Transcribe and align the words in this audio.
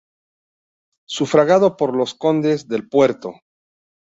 Sufragado 1.07 1.77
por 1.77 1.95
los 1.95 2.15
condes 2.15 2.67
del 2.67 2.89
Puerto. 2.89 3.35